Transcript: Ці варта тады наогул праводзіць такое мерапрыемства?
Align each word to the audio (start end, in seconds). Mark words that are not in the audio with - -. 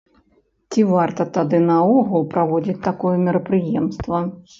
Ці 0.75 0.85
варта 0.93 1.27
тады 1.35 1.59
наогул 1.71 2.25
праводзіць 2.31 2.79
такое 2.87 3.15
мерапрыемства? 3.29 4.23